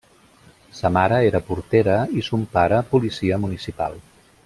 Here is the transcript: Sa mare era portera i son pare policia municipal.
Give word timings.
Sa 0.79 0.89
mare 0.95 1.19
era 1.27 1.43
portera 1.51 1.99
i 2.21 2.25
son 2.31 2.49
pare 2.57 2.81
policia 2.95 3.41
municipal. 3.47 4.01